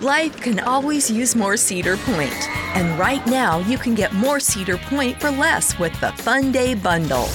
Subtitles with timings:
[0.00, 4.78] Life can always use more Cedar Point, and right now you can get more Cedar
[4.78, 7.28] Point for less with the Fun Day Bundle.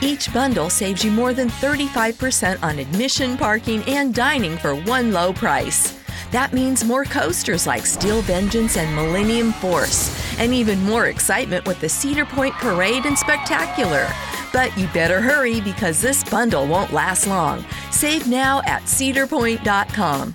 [0.00, 5.34] Each bundle saves you more than 35% on admission, parking, and dining for one low
[5.34, 5.98] price.
[6.30, 11.78] That means more coasters like Steel Vengeance and Millennium Force, and even more excitement with
[11.82, 14.08] the Cedar Point Parade and Spectacular.
[14.50, 17.66] But you better hurry because this bundle won't last long.
[17.90, 20.34] Save now at cedarpoint.com.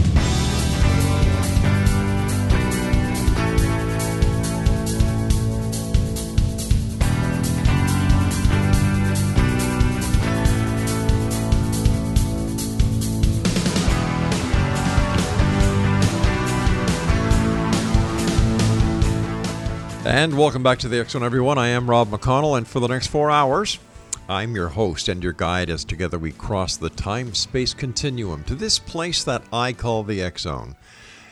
[20.11, 21.57] And welcome back to the Zone, everyone.
[21.57, 23.79] I am Rob McConnell, and for the next four hours,
[24.27, 28.55] I'm your host and your guide as together we cross the time space continuum to
[28.55, 30.75] this place that I call the Zone.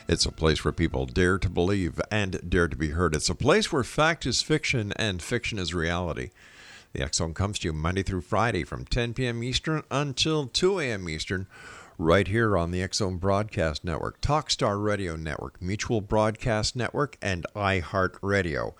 [0.08, 3.14] It's a place where people dare to believe and dare to be heard.
[3.14, 6.30] It's a place where fact is fiction and fiction is reality.
[6.94, 9.44] The Zone comes to you Monday through Friday from 10 p.m.
[9.44, 11.06] Eastern until 2 a.m.
[11.06, 11.48] Eastern
[12.00, 18.72] right here on the Zone Broadcast Network, Talkstar Radio Network, Mutual Broadcast Network, and iHeartRadio.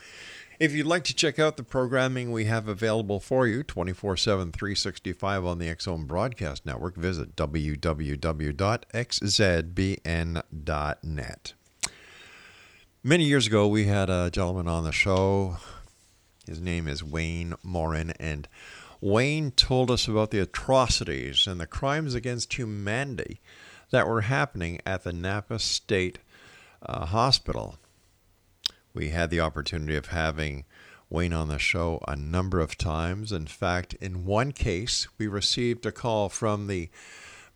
[0.59, 4.53] If you'd like to check out the programming we have available for you 24 7,
[4.53, 7.93] 365 on the Zone Broadcast Network, visit www.xzbn.net.
[13.03, 15.59] Many years ago, we had a gentleman on the show.
[16.47, 18.49] His name is Wayne Morin, and
[19.01, 23.41] Wayne told us about the atrocities and the crimes against humanity
[23.91, 26.19] that were happening at the Napa State
[26.83, 27.79] uh, Hospital.
[28.93, 30.65] We had the opportunity of having
[31.09, 33.33] Wayne on the show a number of times.
[33.33, 36.91] In fact, in one case, we received a call from the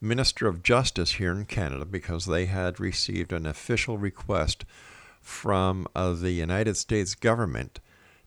[0.01, 4.65] Minister of Justice here in Canada because they had received an official request
[5.21, 7.81] from uh, the United States government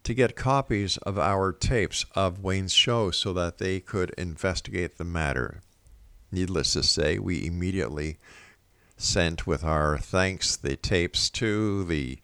[0.07, 5.03] to get copies of our tapes of Wayne's show so that they could investigate the
[5.03, 5.59] matter.
[6.31, 8.17] Needless to say, we immediately
[8.95, 12.19] sent with our thanks the tapes to the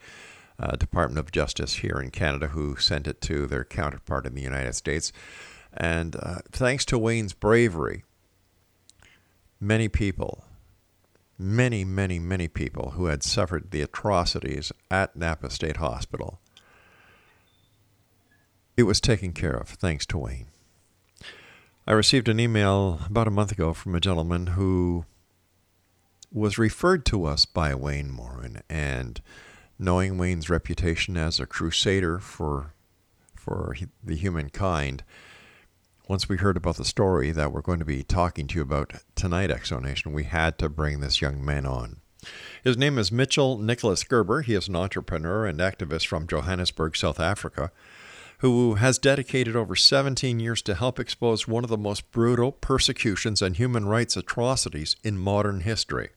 [0.57, 4.41] uh, Department of Justice here in Canada, who sent it to their counterpart in the
[4.41, 5.11] United States.
[5.73, 8.05] And uh, thanks to Wayne's bravery,
[9.59, 10.45] many people,
[11.37, 16.39] many, many, many people who had suffered the atrocities at Napa State Hospital
[18.75, 20.47] it was taken care of, thanks to Wayne.
[21.85, 25.05] I received an email about a month ago from a gentleman who
[26.31, 29.21] was referred to us by Wayne Morin, and
[29.77, 32.73] knowing Wayne's reputation as a crusader for
[33.35, 35.03] for the humankind,
[36.07, 38.93] once we heard about the story that we're going to be talking to you about
[39.15, 41.97] tonight, X Zone Nation, we had to bring this young man on.
[42.63, 44.43] His name is Mitchell Nicholas Gerber.
[44.43, 47.69] He is an entrepreneur and activist from Johannesburg, South Africa
[48.43, 53.41] who has dedicated over 17 years to help expose one of the most brutal persecutions
[53.41, 56.09] and human rights atrocities in modern history.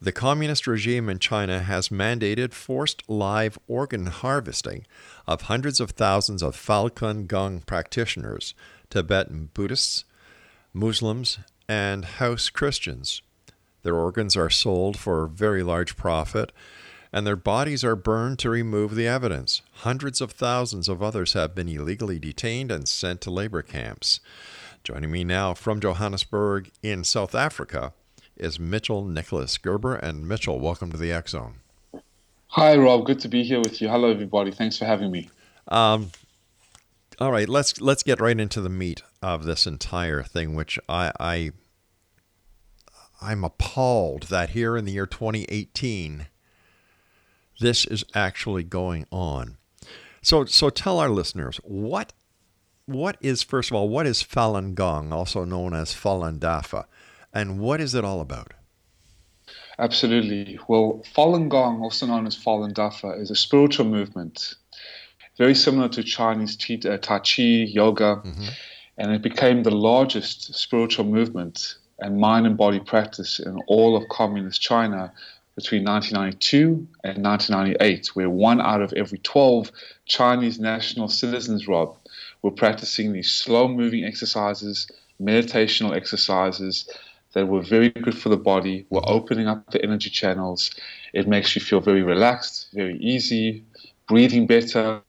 [0.00, 4.84] The communist regime in China has mandated forced live organ harvesting
[5.24, 8.52] of hundreds of thousands of Falun Gong practitioners,
[8.90, 10.04] Tibetan Buddhists,
[10.72, 11.38] Muslims,
[11.68, 13.22] and house Christians.
[13.84, 16.50] Their organs are sold for very large profit
[17.16, 19.62] and their bodies are burned to remove the evidence.
[19.76, 24.20] Hundreds of thousands of others have been illegally detained and sent to labor camps.
[24.84, 27.94] Joining me now from Johannesburg in South Africa
[28.36, 29.94] is Mitchell Nicholas Gerber.
[29.94, 31.54] And Mitchell, welcome to the X Zone.
[32.48, 33.06] Hi, Rob.
[33.06, 33.88] Good to be here with you.
[33.88, 34.50] Hello, everybody.
[34.50, 35.30] Thanks for having me.
[35.68, 36.10] Um,
[37.18, 41.12] all right, let's let's get right into the meat of this entire thing, which I,
[41.18, 41.52] I
[43.22, 46.26] I'm appalled that here in the year 2018
[47.60, 49.56] this is actually going on.
[50.22, 52.12] So, so tell our listeners what
[52.86, 56.86] what is first of all what is Falun Gong, also known as Falun Dafa,
[57.32, 58.52] and what is it all about?
[59.78, 60.58] Absolutely.
[60.68, 64.54] Well, Falun Gong, also known as Falun Dafa, is a spiritual movement,
[65.36, 68.46] very similar to Chinese uh, Tai Chi, yoga, mm-hmm.
[68.98, 74.08] and it became the largest spiritual movement and mind and body practice in all of
[74.08, 75.12] communist China
[75.56, 79.72] between 1992 and 1998, where one out of every 12
[80.04, 81.96] Chinese national citizens, Rob,
[82.42, 84.86] were practicing these slow moving exercises,
[85.20, 86.88] meditational exercises
[87.32, 90.70] that were very good for the body, were opening up the energy channels.
[91.14, 93.64] It makes you feel very relaxed, very easy,
[94.08, 95.00] breathing better.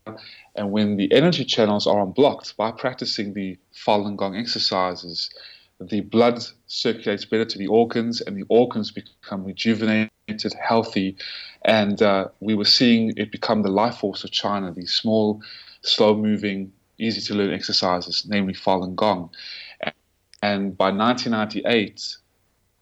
[0.56, 5.30] And when the energy channels are unblocked by practicing the Falun Gong exercises,
[5.80, 10.10] the blood circulates better to the organs and the organs become rejuvenated,
[10.62, 11.15] healthy.
[11.63, 15.41] And uh, we were seeing it become the life force of China, these small,
[15.81, 19.29] slow moving, easy to learn exercises, namely Falun Gong.
[20.41, 22.18] And by 1998,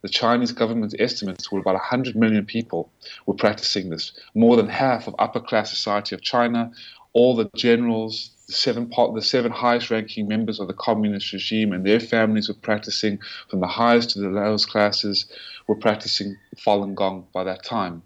[0.01, 2.91] the Chinese government's estimates were about 100 million people
[3.25, 4.11] were practicing this.
[4.35, 6.71] More than half of upper class society of China,
[7.13, 11.85] all the generals, the seven the seven highest ranking members of the communist regime and
[11.85, 13.17] their families were practicing
[13.49, 15.25] from the highest to the lowest classes
[15.67, 18.03] were practicing Falun Gong by that time.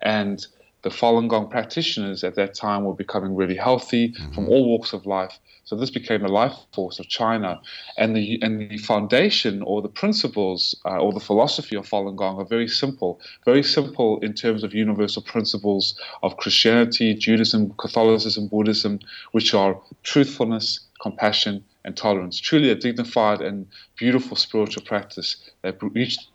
[0.00, 0.46] And
[0.82, 4.32] the Falun Gong practitioners at that time were becoming really healthy mm-hmm.
[4.32, 5.38] from all walks of life.
[5.64, 7.60] So this became the life force of China,
[7.98, 12.38] and the and the foundation or the principles uh, or the philosophy of Falun Gong
[12.38, 19.00] are very simple, very simple in terms of universal principles of Christianity, Judaism, Catholicism, Buddhism,
[19.32, 22.40] which are truthfulness, compassion, and tolerance.
[22.40, 23.66] Truly a dignified and
[23.98, 26.28] beautiful spiritual practice that reached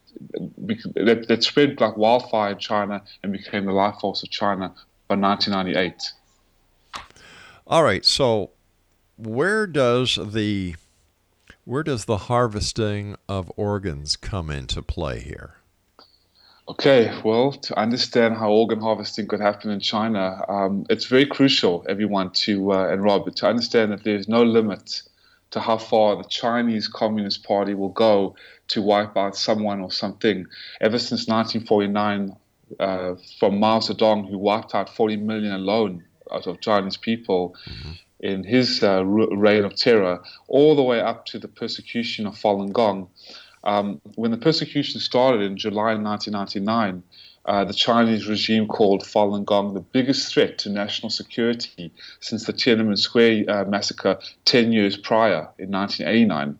[0.95, 4.73] that, that spread like wildfire in China and became the life force of China
[5.07, 6.13] by 1998.
[7.67, 8.51] All right, so
[9.17, 10.75] where does the
[11.65, 15.55] where does the harvesting of organs come into play here?
[16.67, 21.85] Okay, well, to understand how organ harvesting could happen in China, um, it's very crucial,
[21.89, 25.01] everyone, to uh, and Robert, to understand that there's no limit
[25.51, 28.35] to how far the Chinese Communist Party will go
[28.73, 30.45] to wipe out someone or something.
[30.81, 32.35] Ever since 1949,
[32.79, 37.91] uh, from Mao Zedong, who wiped out 40 million alone out of Chinese people, mm-hmm
[38.23, 42.71] in his uh, reign of terror, all the way up to the persecution of Falun
[42.71, 43.09] Gong.
[43.65, 47.03] Um, when the persecution started in July 1999,
[47.45, 51.91] uh, the Chinese regime called Falun Gong the biggest threat to national security
[52.21, 56.57] since the Tiananmen Square uh, massacre 10 years prior in 1989.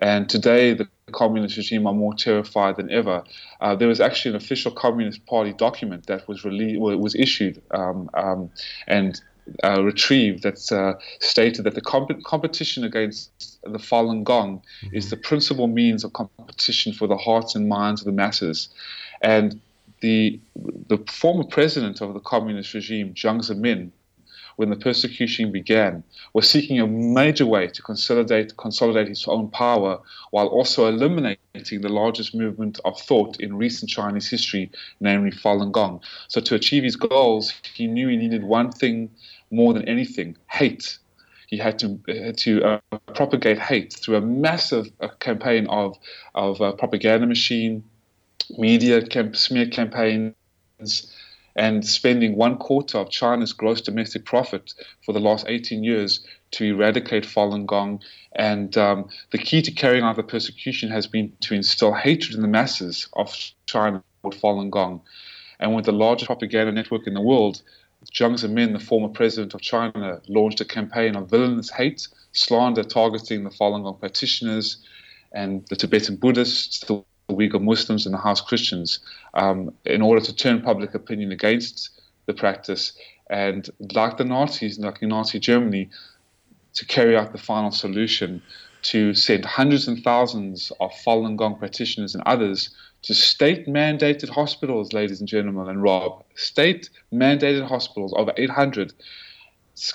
[0.00, 3.22] And today, the communist regime are more terrified than ever.
[3.60, 8.08] Uh, there was actually an official Communist Party document that was released, was issued, um,
[8.14, 8.50] um,
[8.86, 9.20] and
[9.62, 14.96] uh, retrieved that uh, stated that the comp- competition against the Falun Gong mm-hmm.
[14.96, 18.68] is the principal means of competition for the hearts and minds of the masses.
[19.20, 19.60] And
[20.00, 20.40] the,
[20.88, 23.90] the former president of the communist regime, Jiang Zemin,
[24.56, 26.02] when the persecution began,
[26.32, 30.00] was seeking a major way to consolidate, consolidate his own power
[30.30, 34.70] while also eliminating the largest movement of thought in recent Chinese history,
[35.00, 36.00] namely Falun Gong.
[36.28, 39.10] So, to achieve his goals, he knew he needed one thing
[39.50, 40.98] more than anything hate.
[41.48, 42.78] He had to had to uh,
[43.14, 45.98] propagate hate through a massive uh, campaign of
[46.34, 47.82] of uh, propaganda machine,
[48.56, 50.34] media camp- smear campaigns,
[51.60, 54.72] and spending one quarter of China's gross domestic profit
[55.04, 58.00] for the last 18 years to eradicate Falun Gong.
[58.32, 62.40] And um, the key to carrying out the persecution has been to instill hatred in
[62.40, 63.36] the masses of
[63.66, 65.02] China with Falun Gong.
[65.58, 67.60] And with the largest propaganda network in the world,
[68.10, 73.44] Jiang Zemin, the former president of China, launched a campaign of villainous hate, slander targeting
[73.44, 74.82] the Falun Gong practitioners
[75.32, 79.00] and the Tibetan Buddhists, the Uyghur Muslims, and the House Christians
[79.34, 81.90] um, in order to turn public opinion against
[82.26, 82.92] the practice.
[83.28, 85.88] And like the Nazis, like in Nazi Germany,
[86.74, 88.42] to carry out the final solution
[88.82, 92.70] to send hundreds and thousands of Falun Gong practitioners and others
[93.02, 98.92] to state mandated hospitals, ladies and gentlemen, and Rob, state mandated hospitals, over 800,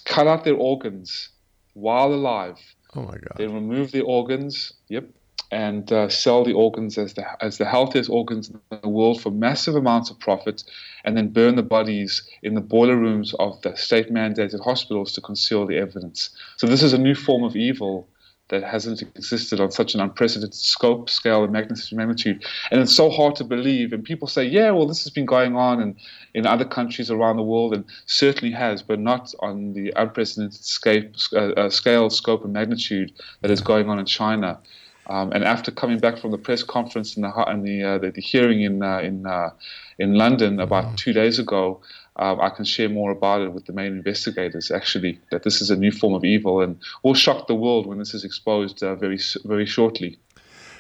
[0.05, 1.29] cut out their organs
[1.73, 2.57] while alive.
[2.95, 3.33] Oh my God.
[3.37, 5.05] They remove their organs, yep,
[5.51, 9.31] and uh, sell the organs as the, as the healthiest organs in the world for
[9.31, 10.63] massive amounts of profit,
[11.03, 15.21] and then burn the bodies in the boiler rooms of the state mandated hospitals to
[15.21, 16.29] conceal the evidence.
[16.57, 18.07] So, this is a new form of evil
[18.49, 22.45] that hasn't existed on such an unprecedented scope, scale, and magnitude.
[22.69, 23.91] And it's so hard to believe.
[23.91, 25.95] And people say, yeah, well, this has been going on in,
[26.35, 31.05] in other countries around the world, and certainly has, but not on the unprecedented scale,
[31.33, 33.11] uh, uh, scale scope, and magnitude
[33.41, 34.59] that is going on in China.
[35.07, 38.12] Um, and after coming back from the press conference and the, and the, uh, the,
[38.12, 39.51] the, hearing in, uh, in, uh,
[40.00, 40.95] in London about mm-hmm.
[40.95, 41.81] two days ago,
[42.17, 44.71] um, I can share more about it with the main investigators.
[44.71, 48.00] Actually, that this is a new form of evil and will shock the world when
[48.00, 50.17] this is exposed uh, very very shortly.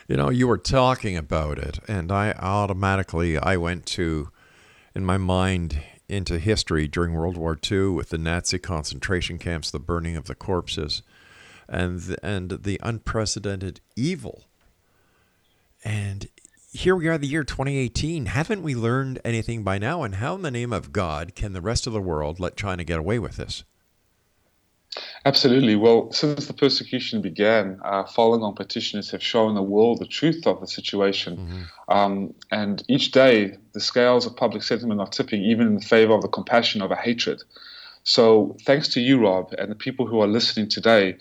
[0.07, 4.29] You know, you were talking about it, and I automatically I went to,
[4.93, 9.79] in my mind, into history during World War II with the Nazi concentration camps, the
[9.79, 11.01] burning of the corpses,
[11.67, 14.45] and the, and the unprecedented evil.
[15.83, 16.27] And
[16.71, 18.27] here we are, the year 2018.
[18.27, 20.03] Haven't we learned anything by now?
[20.03, 22.83] And how, in the name of God, can the rest of the world let China
[22.83, 23.63] get away with this?
[25.25, 25.75] Absolutely.
[25.75, 30.45] Well, since the persecution began, uh, Falun Gong petitioners have shown the world the truth
[30.47, 31.37] of the situation.
[31.37, 31.63] Mm-hmm.
[31.89, 36.21] Um, and each day, the scales of public sentiment are tipping even in favor of
[36.21, 37.41] the compassion over hatred.
[38.03, 41.17] So, thanks to you, Rob, and the people who are listening today,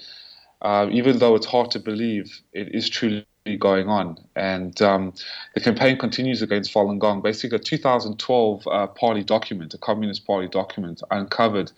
[0.63, 3.27] uh, even though it's hard to believe, it is truly
[3.59, 4.19] going on.
[4.35, 5.13] And um,
[5.55, 7.21] the campaign continues against Falun Gong.
[7.21, 11.71] Basically, a 2012 uh, party document, a Communist Party document, uncovered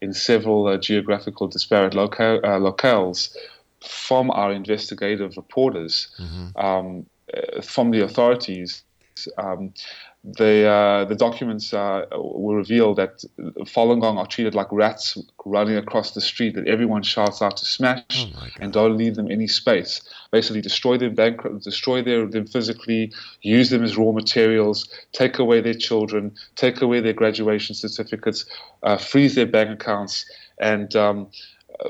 [0.00, 3.36] in several uh, geographical disparate loca- uh, locales
[3.80, 6.56] from our investigative reporters, mm-hmm.
[6.64, 8.82] um, uh, from the authorities.
[9.38, 9.74] Um,
[10.24, 13.24] the uh, the documents uh, will reveal that
[13.66, 16.54] Falun Gong are treated like rats running across the street.
[16.54, 20.00] That everyone shouts out to smash oh and don't leave them any space.
[20.30, 25.60] Basically, destroy them, bankrupt, destroy their, them physically, use them as raw materials, take away
[25.60, 28.46] their children, take away their graduation certificates,
[28.84, 30.24] uh, freeze their bank accounts,
[30.60, 31.28] and um,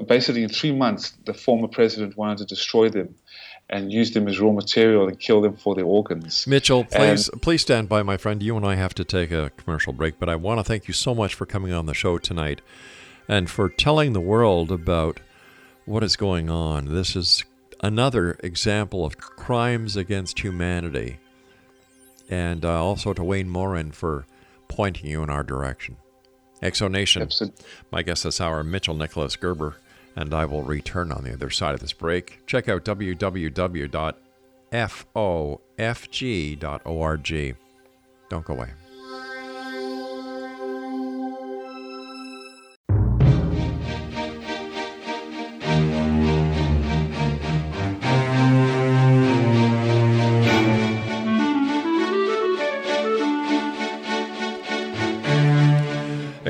[0.06, 3.14] basically in three months, the former president wanted to destroy them
[3.70, 6.46] and use them as raw material and kill them for their organs.
[6.46, 8.42] Mitchell, please and, please stand by, my friend.
[8.42, 10.94] You and I have to take a commercial break, but I want to thank you
[10.94, 12.60] so much for coming on the show tonight
[13.28, 15.20] and for telling the world about
[15.86, 16.86] what is going on.
[16.92, 17.44] This is
[17.80, 21.18] another example of crimes against humanity.
[22.28, 24.26] And uh, also to Wayne Morin for
[24.68, 25.96] pointing you in our direction.
[26.62, 27.28] X Zone Nation.
[27.90, 29.76] My guest this hour, Mitchell Nicholas Gerber
[30.16, 32.40] and I will return on the other side of this break.
[32.46, 34.06] Check out www.fofg.org.
[38.28, 38.70] Don't go away.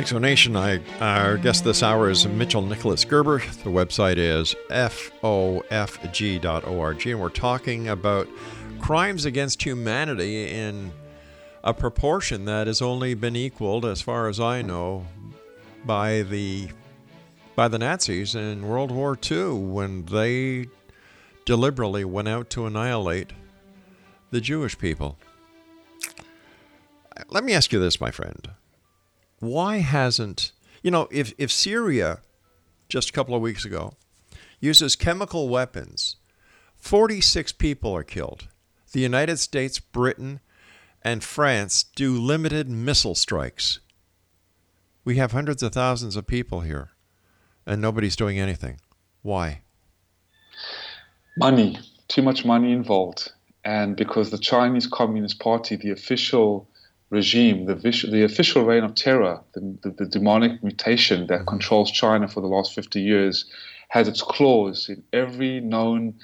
[0.02, 0.56] X Zone Nation.
[0.56, 3.38] I, our guest this hour is Mitchell Nicholas Gerber.
[3.38, 5.06] The website is fofg.org,
[7.06, 8.26] and we're talking about
[8.80, 10.90] crimes against humanity in
[11.62, 15.06] a proportion that has only been equaled, as far as I know,
[15.84, 16.70] by the
[17.54, 20.66] by the Nazis in World War II when they
[21.44, 23.30] deliberately went out to annihilate
[24.32, 25.16] the Jewish people.
[27.28, 28.48] Let me ask you this, my friend
[29.42, 30.52] why hasn't,
[30.84, 32.20] you know, if, if Syria
[32.88, 33.94] just a couple of weeks ago
[34.60, 36.14] uses chemical weapons,
[36.76, 38.46] 46 people are killed.
[38.92, 40.38] The United States, Britain,
[41.02, 43.80] and France do limited missile strikes.
[45.04, 46.90] We have hundreds of thousands of people here,
[47.66, 48.78] and nobody's doing anything.
[49.22, 49.62] Why?
[51.36, 51.80] Money.
[52.06, 53.32] Too much money involved.
[53.64, 56.68] And because the Chinese Communist Party, the official
[57.12, 57.74] regime, the,
[58.10, 61.48] the official reign of terror, the, the, the demonic mutation that mm-hmm.
[61.48, 63.44] controls China for the last 50 years,
[63.88, 66.14] has its claws in every known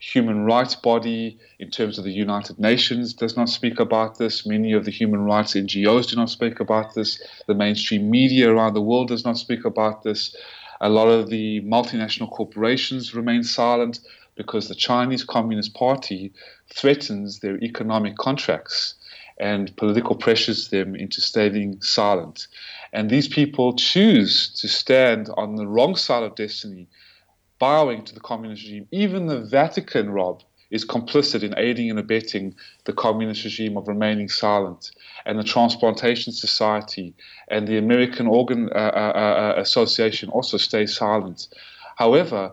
[0.00, 4.44] human rights body in terms of the United Nations does not speak about this.
[4.44, 7.22] Many of the human rights NGOs do not speak about this.
[7.46, 10.34] The mainstream media around the world does not speak about this.
[10.80, 14.00] A lot of the multinational corporations remain silent
[14.34, 16.32] because the Chinese Communist Party
[16.74, 18.96] threatens their economic contracts
[19.42, 22.46] and political pressures them into staying silent.
[22.92, 26.86] And these people choose to stand on the wrong side of destiny,
[27.58, 28.86] bowing to the communist regime.
[28.92, 34.28] Even the Vatican, Rob, is complicit in aiding and abetting the communist regime of remaining
[34.28, 34.90] silent.
[35.26, 37.12] And the Transplantation Society
[37.48, 41.48] and the American Organ uh, uh, uh, Association also stay silent.
[41.96, 42.52] However,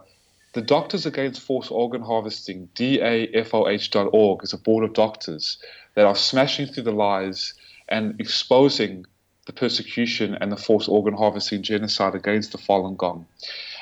[0.54, 5.60] the Doctors Against Forced Organ Harvesting, DAFOH.org, is a board of doctors
[5.96, 7.54] that are smashing through the lies
[7.88, 9.06] and exposing
[9.46, 13.26] the persecution and the forced organ harvesting genocide against the Falun Gong.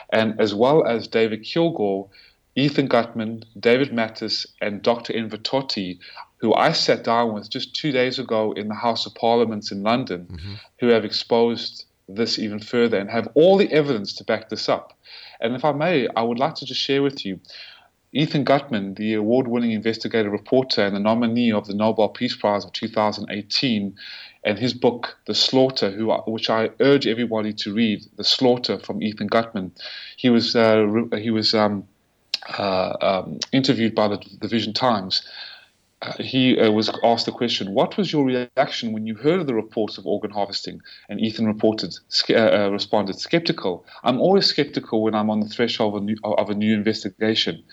[0.10, 2.08] And as well as David Kilgour,
[2.56, 5.14] Ethan Gutmann, David Matas, and Dr.
[5.14, 6.00] Enver Tohti,
[6.38, 9.84] who I sat down with just two days ago in the House of Parliament in
[9.84, 10.54] London, mm-hmm.
[10.80, 14.98] who have exposed this even further and have all the evidence to back this up.
[15.40, 17.40] And if I may, I would like to just share with you
[18.14, 22.64] Ethan Gutmann, the award winning investigative reporter and the nominee of the Nobel Peace Prize
[22.64, 23.96] of 2018,
[24.44, 29.04] and his book, The Slaughter, who, which I urge everybody to read, The Slaughter from
[29.04, 29.72] Ethan Gutmann.
[30.16, 30.88] He was, uh,
[31.18, 31.86] he was um,
[32.58, 35.22] uh, um, interviewed by the, the Vision Times.
[36.02, 39.48] Uh, he uh, was asked the question, What was your reaction when you heard of
[39.48, 40.80] the reports of organ harvesting?
[41.10, 41.94] And Ethan reported,
[42.30, 43.84] uh, uh, responded, Skeptical.
[44.04, 47.64] I'm always skeptical when I'm on the threshold of a new, of a new investigation.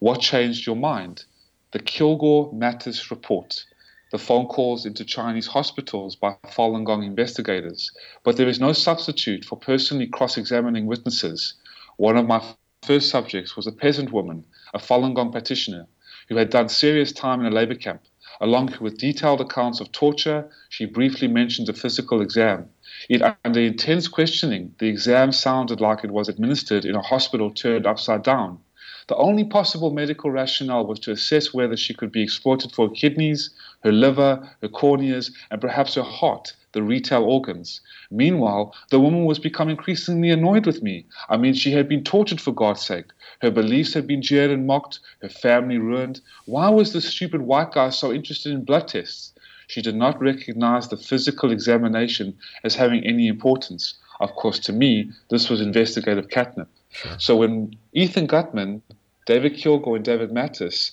[0.00, 1.24] What changed your mind?
[1.72, 3.64] The Kilgour Matas report,
[4.12, 7.90] the phone calls into Chinese hospitals by Falun Gong investigators.
[8.22, 11.54] But there is no substitute for personally cross examining witnesses.
[11.96, 12.40] One of my
[12.84, 15.88] first subjects was a peasant woman, a Falun Gong practitioner,
[16.28, 18.02] who had done serious time in a labor camp.
[18.40, 22.68] Along with detailed accounts of torture, she briefly mentioned a physical exam.
[23.08, 27.84] Yet, under intense questioning, the exam sounded like it was administered in a hospital turned
[27.84, 28.60] upside down.
[29.08, 32.94] The only possible medical rationale was to assess whether she could be exploited for her
[32.94, 33.48] kidneys,
[33.82, 37.80] her liver, her corneas, and perhaps her heart, the retail organs.
[38.10, 41.06] Meanwhile, the woman was becoming increasingly annoyed with me.
[41.30, 43.06] I mean, she had been tortured for God's sake.
[43.40, 46.20] Her beliefs had been jeered and mocked, her family ruined.
[46.44, 49.32] Why was this stupid white guy so interested in blood tests?
[49.68, 53.94] She did not recognize the physical examination as having any importance.
[54.20, 56.68] Of course, to me, this was investigative catnip.
[56.90, 57.16] Sure.
[57.18, 58.82] So when Ethan Gutmann
[59.28, 60.92] David Kilgour and David Matas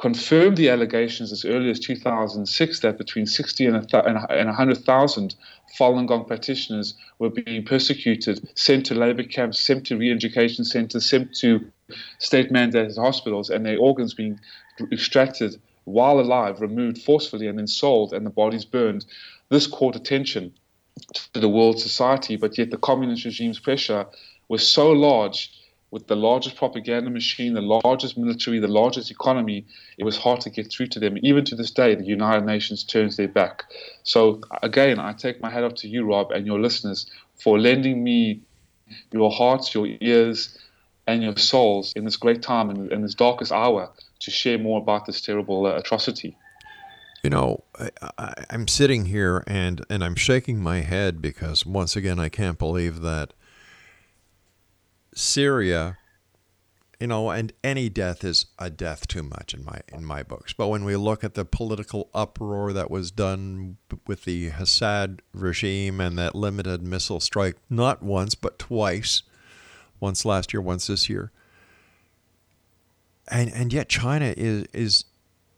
[0.00, 5.34] confirmed the allegations as early as 2006 that between 60 and, and 100,000
[5.78, 11.36] Falun Gong practitioners were being persecuted, sent to labor camps, sent to re-education centers, sent
[11.36, 11.64] to
[12.18, 14.40] state-mandated hospitals, and their organs being
[14.90, 15.54] extracted
[15.84, 19.04] while alive, removed forcefully, and then sold, and the bodies burned.
[19.50, 20.52] This caught attention
[21.32, 24.06] to the world society, but yet the communist regime's pressure
[24.48, 25.52] was so large
[25.92, 29.66] with the largest propaganda machine, the largest military, the largest economy,
[29.98, 31.18] it was hard to get through to them.
[31.22, 33.64] Even to this day, the United Nations turns their back.
[34.02, 38.02] So, again, I take my hat off to you, Rob, and your listeners for lending
[38.02, 38.40] me
[39.12, 40.58] your hearts, your ears,
[41.06, 43.90] and your souls in this great time and in, in this darkest hour
[44.20, 46.38] to share more about this terrible uh, atrocity.
[47.22, 47.64] You know,
[48.18, 52.58] I, am sitting here and, and I'm shaking my head because once again, I can't
[52.58, 53.34] believe that
[55.14, 55.98] Syria,
[57.00, 60.52] you know, and any death is a death too much in my in my books.
[60.52, 66.00] But when we look at the political uproar that was done with the Assad regime
[66.00, 69.22] and that limited missile strike, not once but twice,
[70.00, 71.32] once last year, once this year,
[73.28, 75.04] and and yet China is is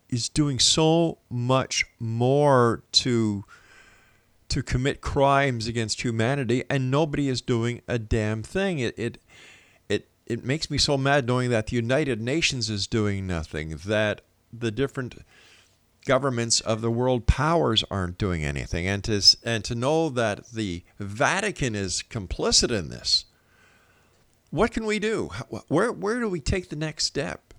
[0.09, 3.45] is doing so much more to
[4.49, 8.79] to commit crimes against humanity, and nobody is doing a damn thing.
[8.79, 9.19] It, it
[10.27, 14.71] it makes me so mad knowing that the United Nations is doing nothing, that the
[14.71, 15.17] different
[16.07, 20.83] governments of the world powers aren't doing anything, and to and to know that the
[20.99, 23.25] Vatican is complicit in this.
[24.51, 25.31] What can we do?
[25.69, 27.55] Where where do we take the next step?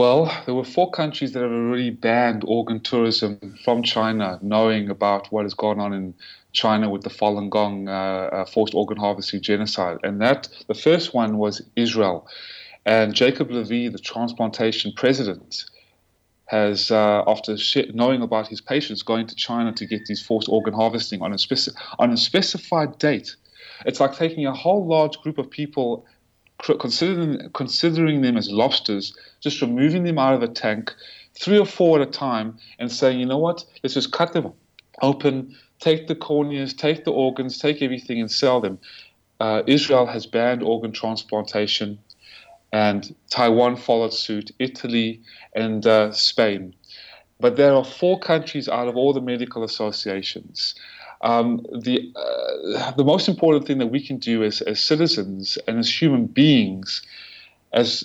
[0.00, 5.30] Well, there were four countries that have already banned organ tourism from China, knowing about
[5.30, 6.14] what has gone on in
[6.54, 9.98] China with the Falun Gong uh, uh, forced organ harvesting genocide.
[10.02, 12.26] And that the first one was Israel.
[12.86, 15.66] And Jacob Lavee, the transplantation president,
[16.46, 17.58] has, uh, after
[17.92, 21.36] knowing about his patients, going to China to get these forced organ harvesting on a,
[21.36, 23.36] speci- on a specified date.
[23.84, 26.06] It's like taking a whole large group of people
[26.62, 30.94] considering considering them as lobsters, just removing them out of the tank,
[31.34, 34.52] three or four at a time, and saying, you know what, let's just cut them
[35.02, 38.78] open, take the corneas, take the organs, take everything, and sell them.
[39.40, 41.98] Uh, Israel has banned organ transplantation,
[42.72, 45.22] and Taiwan followed suit, Italy,
[45.54, 46.74] and uh, Spain.
[47.40, 50.74] But there are four countries out of all the medical associations
[51.22, 55.78] um, the uh, the most important thing that we can do as, as citizens and
[55.78, 57.02] as human beings,
[57.72, 58.04] as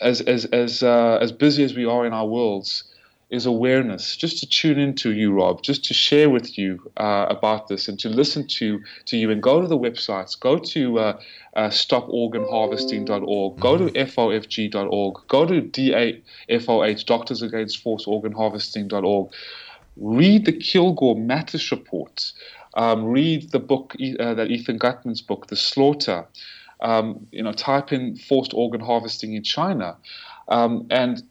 [0.00, 2.84] as as as uh, as busy as we are in our worlds,
[3.30, 4.16] is awareness.
[4.16, 5.62] Just to tune into you, Rob.
[5.62, 9.40] Just to share with you uh, about this and to listen to to you and
[9.40, 10.38] go to the websites.
[10.38, 11.20] Go to uh,
[11.54, 13.60] uh, stoporganharvesting.org.
[13.60, 14.20] Go to mm-hmm.
[14.20, 15.28] FOFG.org.
[15.28, 19.32] Go to DAFOH, Doctors Against Forced Organ Harvesting.org
[19.98, 22.32] read the Kilgour Matas report.
[22.74, 26.26] um, read the book uh, that Ethan Gutmann's book, The Slaughter.
[26.80, 29.96] um, you know, type in forced organ harvesting in China,
[30.48, 31.22] um, and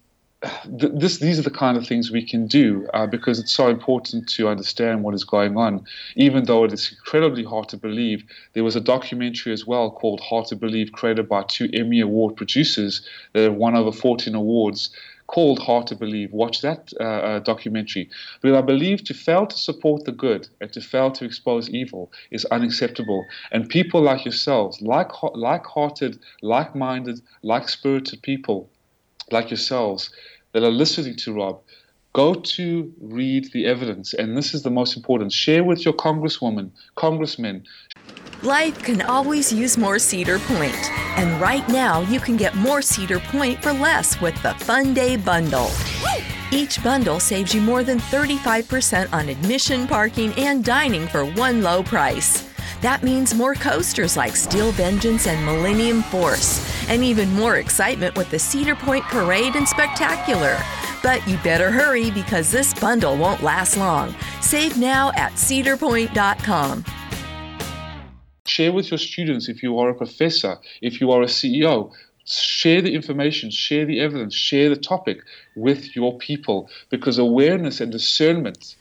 [0.79, 3.69] th- this, these are the kind of things we can do uh, because it's so
[3.69, 5.85] important to understand what is going on.
[6.15, 10.19] Even though it is incredibly hard to believe, there was a documentary as well called
[10.19, 13.01] Hard to Believe, created by two Emmy Award producers
[13.33, 14.89] that have won over 14 awards.
[15.27, 16.31] Called Hard to Believe.
[16.31, 18.09] Watch that uh, uh, documentary.
[18.41, 22.11] Because I believe to fail to support the good and to fail to expose evil
[22.31, 23.25] is unacceptable.
[23.51, 28.69] And people like yourselves, like like-hearted, like-minded, like-spirited people,
[29.29, 30.09] like yourselves
[30.53, 31.61] that are listening to Rob,
[32.13, 34.13] go to read the evidence.
[34.13, 35.33] And this is the most important.
[35.33, 37.65] Share with your congresswoman, congressmen.
[38.43, 40.91] Life can always use more Cedar Point.
[41.17, 45.17] And right now, you can get more Cedar Point for less with the Fun Day
[45.17, 45.71] Bundle.
[46.51, 51.81] Each bundle saves you more than 35% on admission, parking, and dining for one low
[51.81, 52.47] price.
[52.81, 58.29] That means more coasters like Steel Vengeance and Millennium Force, and even more excitement with
[58.29, 60.59] the Cedar Point Parade and Spectacular.
[61.01, 64.13] But you better hurry because this bundle won't last long.
[64.41, 66.85] Save now at cedarpoint.com.
[68.47, 71.91] Share with your students if you are a professor, if you are a CEO.
[72.25, 75.19] Share the information, share the evidence, share the topic
[75.55, 78.75] with your people because awareness and discernment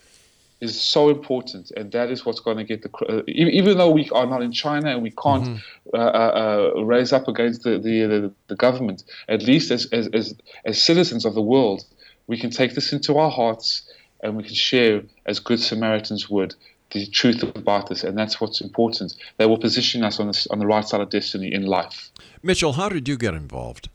[0.59, 2.89] is so important, and that is what's going to get the.
[3.07, 5.95] Uh, even though we are not in China and we can't mm-hmm.
[5.95, 10.07] uh, uh, uh, raise up against the, the, the, the, government, at least as, as,
[10.07, 10.33] as,
[10.65, 11.85] as citizens of the world,
[12.25, 13.87] we can take this into our hearts
[14.21, 16.55] and we can share as good Samaritans would
[16.91, 19.15] the truth about this, and that's what's important.
[19.37, 22.11] They will position us on the, on the right side of destiny in life.
[22.43, 23.89] Mitchell, how did you get involved?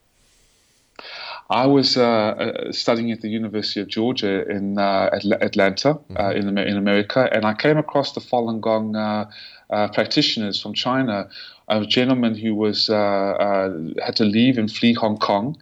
[1.51, 6.49] I was uh, uh, studying at the University of Georgia in uh, Atlanta, uh, mm-hmm.
[6.49, 9.31] in, in America, and I came across the Falun Gong uh,
[9.69, 11.29] uh, practitioners from China.
[11.69, 15.57] A gentleman who was had to leave and flee Hong Kong,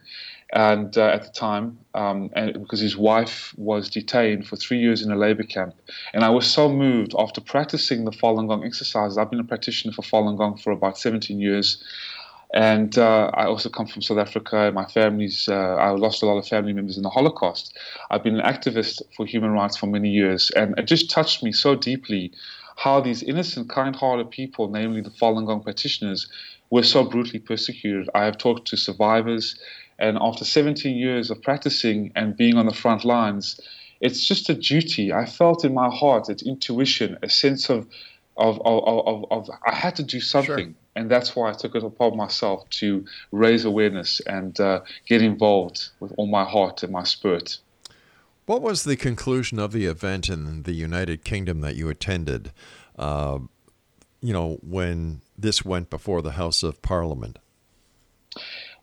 [0.52, 5.12] and at the time, um, and because his wife was detained for three years in
[5.12, 5.74] a labor camp,
[6.12, 9.16] and I was so moved after practicing the Falun Gong exercises.
[9.16, 11.82] I've been a practitioner for Falun Gong for about 17 years.
[12.52, 14.72] And uh, I also come from South Africa.
[14.74, 17.78] My family's, uh, I lost a lot of family members in the Holocaust.
[18.10, 20.50] I've been an activist for human rights for many years.
[20.56, 22.32] And it just touched me so deeply
[22.76, 26.26] how these innocent, kind hearted people, namely the Falun Gong practitioners,
[26.70, 28.08] were so brutally persecuted.
[28.14, 29.56] I have talked to survivors.
[30.00, 33.60] And after 17 years of practicing and being on the front lines,
[34.00, 35.12] it's just a duty.
[35.12, 37.86] I felt in my heart, it's intuition, a sense of,
[38.36, 40.68] of, of, of, of I had to do something.
[40.68, 45.22] Sure and that's why I took it upon myself to raise awareness and uh, get
[45.22, 47.58] involved with all my heart and my spirit.
[48.46, 52.52] What was the conclusion of the event in the United Kingdom that you attended?
[52.98, 53.38] Uh,
[54.20, 57.38] you know, when this went before the House of Parliament.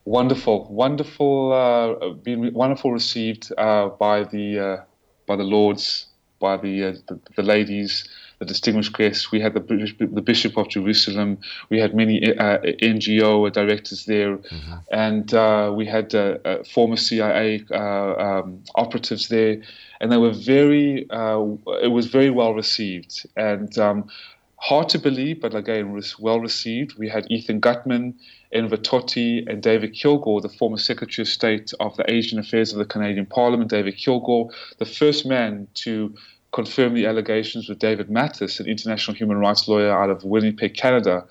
[0.08, 4.78] Wonderful, wonderful, uh, been wonderful received uh, by the uh,
[5.26, 6.06] by the lords,
[6.39, 8.08] by the, uh, the, the ladies,
[8.39, 9.34] the distinguished guests.
[9.34, 9.60] We had the,
[10.00, 11.39] the Bishop of Jerusalem.
[11.70, 14.74] We had many uh, NGO directors there, mm-hmm.
[14.91, 19.62] and uh, we had uh, uh former CIA uh, um, operatives there,
[20.00, 21.06] and they were very.
[21.10, 21.43] Uh,
[21.84, 23.78] it was very well received and.
[23.78, 24.08] Um,
[24.58, 26.98] hard to believe, but again, was well received.
[26.98, 28.15] We had Ethan Gutmann,
[28.52, 32.80] Enver Tohti, and David Kilgour, the former Secretary of State of the Asian Affairs of
[32.80, 33.70] the Canadian Parliament.
[33.70, 36.13] David Kilgour, the first man to
[36.54, 41.26] confirm the allegations with David Matas, an international human rights lawyer out of Winnipeg, Canada,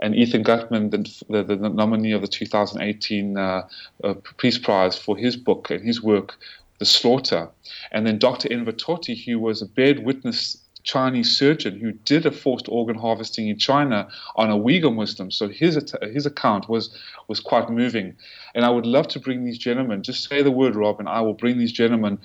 [0.00, 3.66] and Ethan Gutmann, the, the, the nominee of the 2018 uh,
[4.04, 6.36] uh, Peace Prize for his book and his work,
[6.78, 7.48] The Slaughter.
[7.92, 8.52] And then Dr.
[8.52, 13.48] Enver Tohti, who was a bed witness Chinese surgeon who did a forced organ harvesting
[13.48, 15.30] in China on a Uyghur Muslim.
[15.30, 16.96] So his his account was
[17.28, 18.16] was quite moving,
[18.54, 20.02] and I would love to bring these gentlemen.
[20.02, 22.18] Just say the word, Rob, and I will bring these gentlemen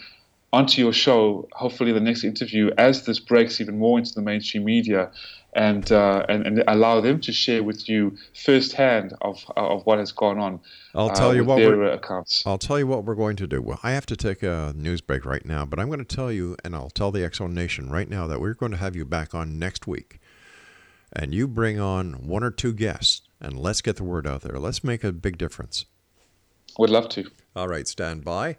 [0.54, 4.66] onto your show, hopefully the next interview, as this breaks even more into the mainstream
[4.66, 5.10] media,
[5.54, 10.12] and uh, and, and allow them to share with you firsthand of of what has
[10.12, 10.60] gone on.
[10.96, 12.44] I'll uh, tell you what we're, accounts.
[12.46, 13.62] I'll tell you what we're going to do.
[13.62, 16.32] Well, I have to take a news break right now, but I'm going to tell
[16.32, 19.06] you, and I'll tell the Zone Nation right now that we're going to have you
[19.06, 20.20] back on next week,
[21.12, 24.58] and you bring on one or two guests, and let's get the word out there.
[24.60, 25.86] Let's make a big difference.
[26.78, 27.30] Would love to.
[27.56, 28.56] All right, stand by.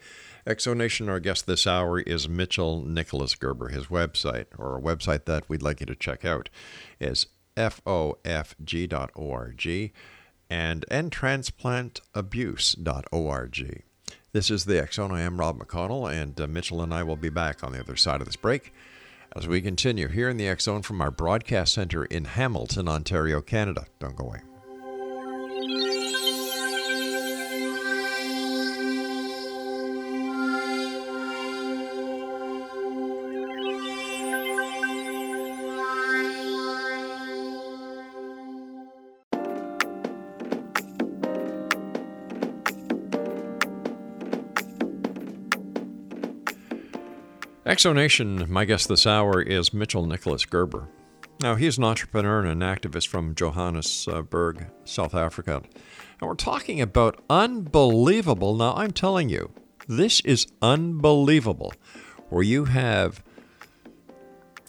[0.47, 3.69] X Zone Nation, our guest this hour is Mitchell Nicholas Gerber.
[3.69, 6.49] His website, or a website that we'd like you to check out,
[7.01, 8.23] is fofg.org
[10.51, 13.83] and endtransplantabuse.org.
[14.33, 17.31] This is the X I am Rob McConnell, and uh, Mitchell and I will be
[17.31, 18.73] back on the other side of this break
[19.35, 23.87] as we continue here in the Zone from our broadcast center in Hamilton, Ontario, Canada.
[23.99, 24.41] Don't go away.
[47.73, 50.91] X Zone Nation, my guest this hour is Mitchell Nicholas Gerber.
[51.41, 55.63] Now, he's an entrepreneur and an activist from Johannesburg, South Africa.
[56.21, 58.55] And we're talking about unbelievable.
[58.55, 59.53] Now, I'm telling you,
[59.89, 61.73] this is unbelievable.
[62.29, 63.25] Where you have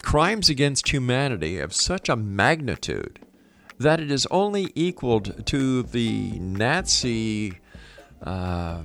[0.00, 3.18] crimes against humanity of such a magnitude
[3.78, 7.58] that it is only equaled to the Nazi
[8.22, 8.80] uh,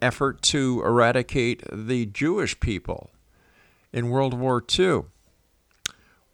[0.00, 3.10] effort to eradicate the Jewish people
[3.96, 5.04] in World War II.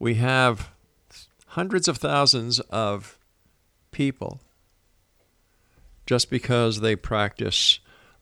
[0.01, 0.71] We have
[1.47, 3.21] hundreds of thousands of
[3.93, 4.41] people
[6.05, 7.79] just because they practice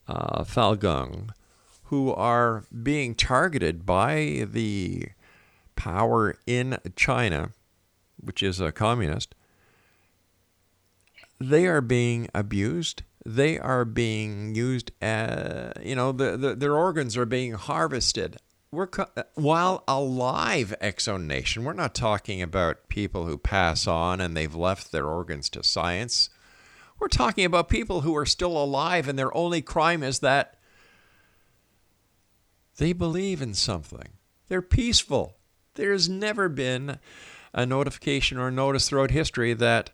[0.07, 1.31] uh, Falun
[1.85, 5.09] who are being targeted by the
[5.75, 7.53] power in China,
[8.23, 9.35] which is a communist.
[11.41, 13.05] They are being abused.
[13.25, 18.37] They are being used, as, you know, the, the, their organs are being harvested
[18.73, 18.89] we're
[19.35, 24.55] while alive X Zone Nation we're not talking about people who pass on and they've
[24.55, 26.31] left their organs to science.
[26.99, 30.59] We're talking about people who are still alive and their only crime is that
[32.77, 34.11] they believe in something.
[34.49, 35.37] They're peaceful.
[35.75, 36.99] There's never been
[37.53, 39.91] a notification or notice throughout history that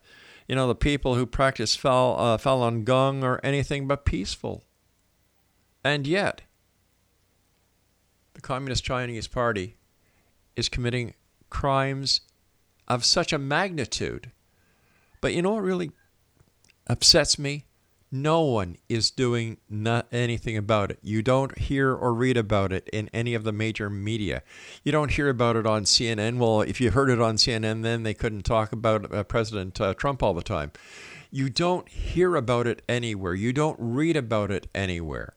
[0.47, 4.65] you know the people who practice Fal, uh, Falun Gong are anything but peaceful.
[5.83, 6.43] And yet
[8.37, 9.77] the Communist Chinese Party
[10.57, 11.15] is committing
[11.49, 12.21] crimes
[12.87, 14.31] of such a magnitude.
[15.23, 15.91] But you know what really
[16.87, 17.65] upsets me?
[18.13, 20.99] No one is doing not anything about it.
[21.03, 24.43] You don't hear or read about it in any of the major media.
[24.85, 26.37] You don't hear about it on CNN.
[26.37, 29.95] Well, if you heard it on CNN, then they couldn't talk about uh, President uh,
[29.95, 30.73] Trump all the time.
[31.31, 33.35] You don't hear about it anywhere.
[33.35, 35.35] You don't read about it anywhere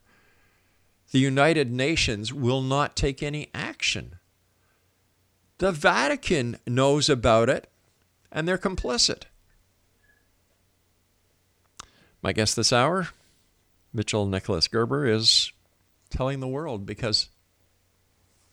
[1.11, 4.15] the United Nations will not take any action.
[5.57, 7.69] The Vatican knows about it
[8.31, 9.23] and they're complicit.
[12.21, 13.09] My guest this hour,
[13.93, 15.51] Mitchell Nicholas Gerber, is
[16.09, 17.29] telling the world because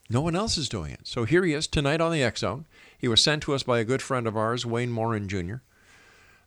[0.09, 1.01] no one else is doing it.
[1.05, 2.67] So here he is tonight on the X Zone.
[2.97, 5.57] He was sent to us by a good friend of ours, Wayne Morin Jr.,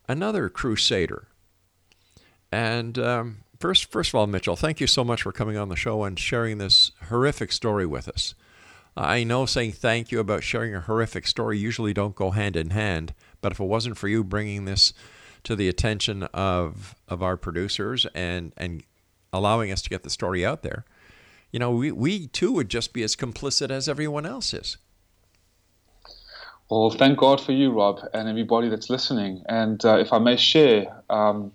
[0.08, 1.28] another crusader.
[2.52, 5.76] And um, First, first of all, Mitchell, thank you so much for coming on the
[5.76, 8.34] show and sharing this horrific story with us.
[8.96, 12.70] I know saying thank you about sharing a horrific story usually don't go hand in
[12.70, 14.94] hand, but if it wasn't for you bringing this
[15.44, 18.84] to the attention of of our producers and and
[19.34, 20.86] allowing us to get the story out there,
[21.52, 24.78] you know, we, we too would just be as complicit as everyone else is.
[26.70, 29.44] Well, thank God for you, Rob, and everybody that's listening.
[29.50, 31.52] And uh, if I may share, um,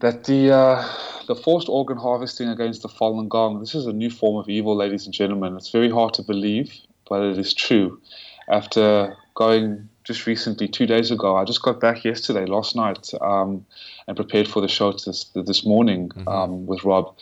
[0.00, 0.88] that the uh,
[1.26, 4.76] the forced organ harvesting against the Falun Gong this is a new form of evil,
[4.76, 5.56] ladies and gentlemen.
[5.56, 6.72] It's very hard to believe,
[7.08, 8.00] but it is true.
[8.48, 13.64] After going just recently, two days ago, I just got back yesterday, last night, um,
[14.08, 16.28] and prepared for the show this this morning mm-hmm.
[16.28, 17.16] um, with Rob.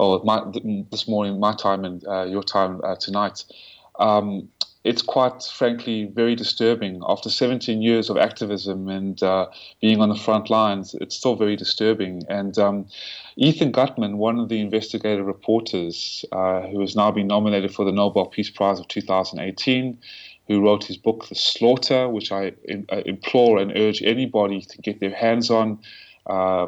[0.00, 0.44] Oh, my,
[0.92, 3.44] this morning, my time and uh, your time uh, tonight.
[3.98, 4.48] Um,
[4.88, 7.02] it's quite frankly very disturbing.
[7.06, 9.48] After 17 years of activism and uh,
[9.82, 12.22] being on the front lines, it's still very disturbing.
[12.30, 12.86] And um,
[13.36, 17.92] Ethan Gutmann, one of the investigative reporters uh, who has now been nominated for the
[17.92, 19.98] Nobel Peace Prize of 2018,
[20.46, 22.52] who wrote his book, The Slaughter, which I
[22.90, 25.80] uh, implore and urge anybody to get their hands on.
[26.28, 26.66] Uh,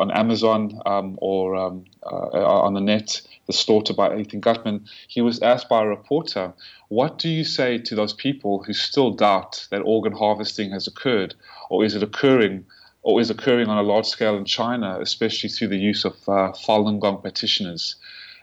[0.00, 5.20] on Amazon um, or um, uh, on the net, The Slaughter by Ethan Gutmann, he
[5.20, 6.54] was asked by a reporter,
[6.88, 11.34] What do you say to those people who still doubt that organ harvesting has occurred,
[11.68, 12.64] or is it occurring?
[13.04, 16.52] Or is occurring on a large scale in China, especially through the use of uh,
[16.52, 17.96] Falun Gong practitioners?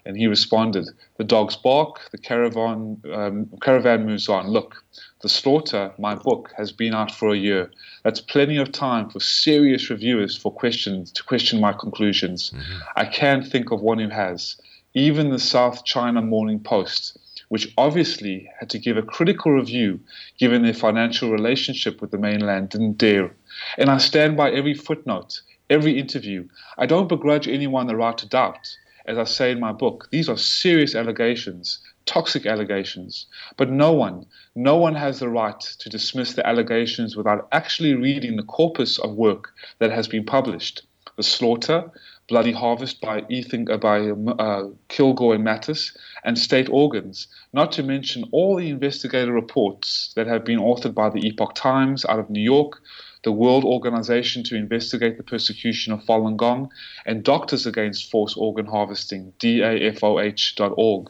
[0.09, 4.47] And he responded, The dogs bark, the caravan, um, caravan moves on.
[4.47, 4.83] Look,
[5.21, 7.69] The Slaughter, my book, has been out for a year.
[8.03, 12.49] That's plenty of time for serious reviewers for questions to question my conclusions.
[12.49, 12.77] Mm-hmm.
[12.95, 14.59] I can't think of one who has.
[14.95, 17.15] Even the South China Morning Post,
[17.49, 19.99] which obviously had to give a critical review
[20.39, 23.35] given their financial relationship with the mainland, didn't dare.
[23.77, 26.47] And I stand by every footnote, every interview.
[26.79, 30.29] I don't begrudge anyone the right to doubt as I say in my book, these
[30.29, 33.27] are serious allegations, toxic allegations.
[33.57, 38.35] But no one, no one has the right to dismiss the allegations without actually reading
[38.35, 40.83] the corpus of work that has been published.
[41.17, 41.91] The Slaughter,
[42.29, 47.83] Bloody Harvest by Ethan uh, by uh, Kilgour and Matas, and State Organs, not to
[47.83, 52.29] mention all the investigative reports that have been authored by the Epoch Times out of
[52.29, 52.81] New York,
[53.23, 56.71] the World Organization to Investigate the Persecution of Falun Gong,
[57.05, 61.09] and Doctors Against Forced Organ Harvesting, DAFOH.org.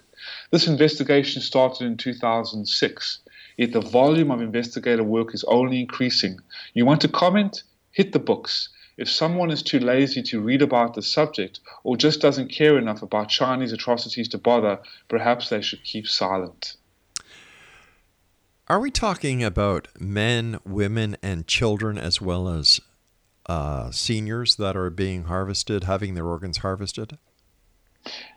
[0.52, 3.19] This investigation started in 2006,
[3.58, 6.39] yet the volume of investigative work is only increasing.
[6.74, 7.63] You want to comment?
[7.91, 8.69] Hit the books.
[8.98, 13.02] If someone is too lazy to read about the subject or just doesn't care enough
[13.02, 16.76] about Chinese atrocities to bother, perhaps they should keep silent.
[18.69, 22.79] Are we talking about men, women, and children as well as
[23.47, 27.17] uh, seniors that are being harvested, having their organs harvested?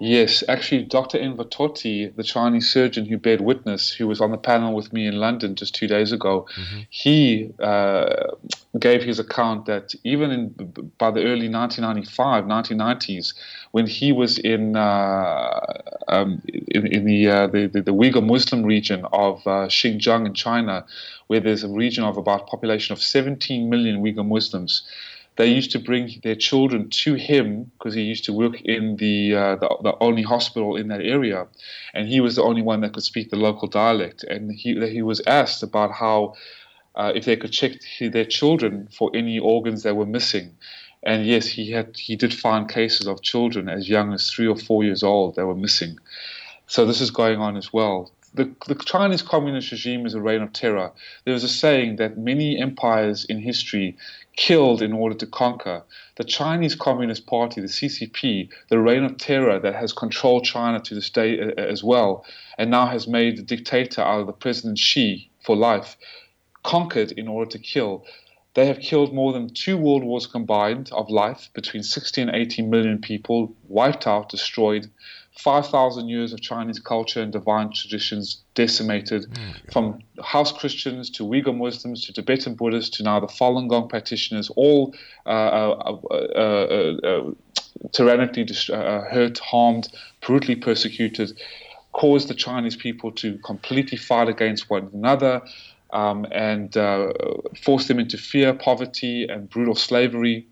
[0.01, 1.19] Yes, actually, Dr.
[1.19, 5.07] Enver Tohti, the Chinese surgeon who bared witness, who was on the panel with me
[5.07, 6.81] in London just two days ago, mm-hmm.
[6.91, 8.33] he uh,
[8.79, 10.49] gave his account that even in
[10.99, 13.35] by the early 1995, 1990s,
[13.71, 15.61] when he was in uh,
[16.09, 20.35] um, in, in the, uh, the, the, the Uyghur Muslim region of uh, Xinjiang in
[20.35, 20.85] China,
[21.29, 24.83] where there's a region of about population of 17 million Uyghur Muslims
[25.37, 29.35] they used to bring their children to him because he used to work in the,
[29.35, 31.47] uh, the, the only hospital in that area,
[31.95, 34.25] and he was the only one that could speak the local dialect.
[34.25, 36.35] And he he was asked about how
[36.95, 40.55] uh, if they could check their children for any organs that were missing.
[41.03, 44.57] And yes, he had he did find cases of children as young as three or
[44.57, 45.99] four years old that were missing.
[46.67, 48.13] So this is going on as well.
[48.35, 50.91] The, the Chinese communist regime is a reign of terror.
[51.25, 53.97] There is a saying that many empires in history
[54.37, 55.83] killed in order to conquer.
[56.17, 60.95] The Chinese Communist Party, the CCP, the reign of terror that has controlled China to
[60.95, 62.25] this day uh, uh, as well,
[62.59, 65.97] and now has made the dictator out of the President Xi for life,
[66.63, 68.05] conquered in order to kill.
[68.55, 72.63] They have killed more than two world wars combined of life, between 60 and 80
[72.63, 74.91] million people, wiped out, destroyed.
[75.39, 79.73] 5,000 years of Chinese culture and divine traditions decimated, mm.
[79.73, 84.51] from house Christians to Uyghur Muslims to Tibetan Buddhists to now the Falun Gong practitioners,
[84.57, 84.95] all
[85.27, 87.31] uh, uh, uh, uh, uh
[87.93, 89.89] tyrannically uh, hurt, harmed,
[90.25, 91.37] brutally persecuted,
[91.93, 95.43] caused the Chinese people to completely fight against one another.
[95.95, 96.73] Um, and
[97.63, 100.47] forced them into fear, poverty, and brutal slavery.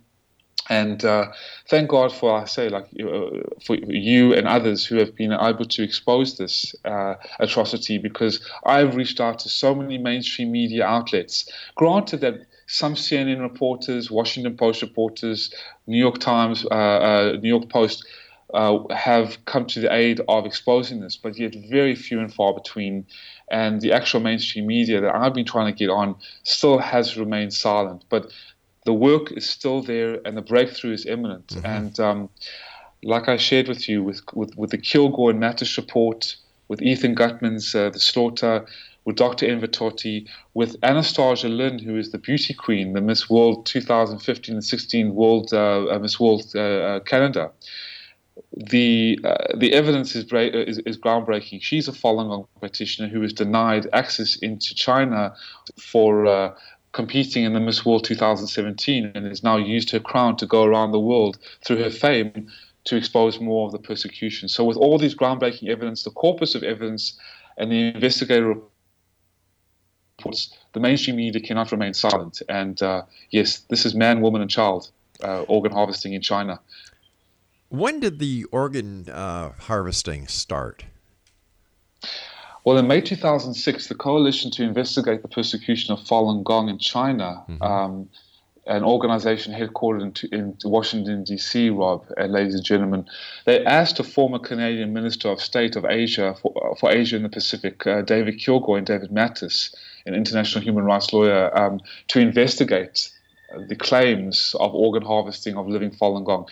[0.70, 1.32] And uh,
[1.68, 5.64] thank God for, I say, like uh, for you and others who have been able
[5.64, 11.50] to expose this uh, atrocity because I've reached out to so many mainstream media outlets.
[11.74, 15.52] Granted that some CNN reporters, Washington Post reporters,
[15.88, 18.06] New York Times, uh, uh, New York Post
[18.54, 22.54] uh, have come to the aid of exposing this, but yet very few and far
[22.54, 23.06] between.
[23.50, 27.52] And the actual mainstream media that I've been trying to get on still has remained
[27.52, 28.04] silent.
[28.08, 28.32] But
[28.84, 31.48] the work is still there and the breakthrough is imminent.
[31.48, 31.66] Mm-hmm.
[31.66, 32.30] And um,
[33.02, 36.36] like I shared with you, with, with, with the Kilgour and Matas report,
[36.68, 38.66] with Ethan Gutmann's uh, The Slaughter,
[39.04, 39.46] with Dr.
[39.46, 44.64] Enver Tohti, with Anastasia Lin, who is the beauty queen, the Miss World 2015 and
[44.64, 47.50] 16 World uh, uh, Miss World uh, uh, Canada.
[48.52, 51.62] The uh, the evidence is, bra- is, is groundbreaking.
[51.62, 55.34] She's a Falun Gong practitioner who was denied access into China
[55.78, 56.54] for
[56.92, 60.92] competing in the Miss World 2017 and has now used her crown to go around
[60.92, 62.48] the world through her fame
[62.84, 64.48] to expose more of the persecution.
[64.48, 67.18] So, with all these groundbreaking evidence, the corpus of evidence,
[67.56, 68.56] and the investigative
[70.18, 72.42] reports, the mainstream media cannot remain silent.
[72.48, 74.90] And uh, yes, this is man, woman, and child
[75.22, 76.60] uh, organ harvesting in China.
[77.68, 80.84] When did the organ uh, harvesting start?
[82.64, 87.44] Well, in May 2006, the Coalition to Investigate the Persecution of Falun Gong in China,
[87.48, 87.62] mm-hmm.
[87.62, 88.10] um,
[88.66, 93.06] an organization headquartered in, in Washington, D.C., Rob, and ladies and gentlemen,
[93.46, 97.30] they asked a former Canadian Minister of State of Asia for, for Asia and the
[97.30, 103.10] Pacific, uh, David Kilgour and David Matas, an international human rights lawyer, um, to investigate
[103.68, 106.46] the claims of organ harvesting of living Falun Gong.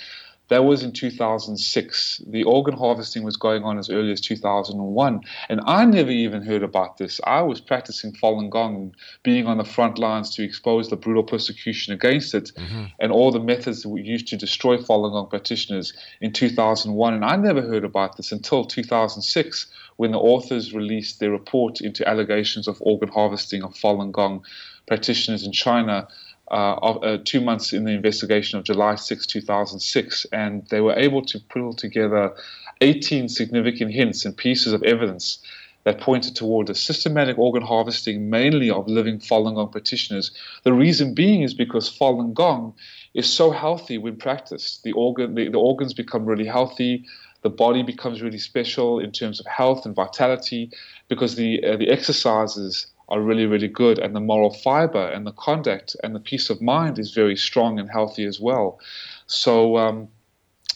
[0.48, 2.22] That was in 2006.
[2.26, 5.20] The organ harvesting was going on as early as 2001.
[5.48, 7.20] And I never even heard about this.
[7.24, 11.92] I was practicing Falun Gong, being on the front lines to expose the brutal persecution
[11.92, 12.84] against it mm-hmm.
[12.98, 17.14] and all the methods that were used to destroy Falun Gong practitioners in 2001.
[17.14, 22.08] And I never heard about this until 2006 when the authors released their report into
[22.08, 24.44] allegations of organ harvesting of Falun Gong
[24.86, 26.08] practitioners in China
[26.50, 31.22] of, uh, two months in the investigation of July 6, 2006, and they were able
[31.22, 32.34] to pull together
[32.80, 35.40] 18 significant hints and pieces of evidence
[35.84, 40.30] that pointed toward a systematic organ harvesting, mainly of living Falun Gong practitioners.
[40.64, 42.74] The reason being is because Falun Gong
[43.14, 44.82] is so healthy when practiced.
[44.82, 47.06] The organ, the, the organs become really healthy.
[47.42, 50.70] The body becomes really special in terms of health and vitality
[51.08, 55.32] because the uh, the exercises are really really good and the moral fiber and the
[55.32, 58.78] conduct and the peace of mind is very strong and healthy as well.
[59.26, 59.76] So.
[59.76, 60.08] Um,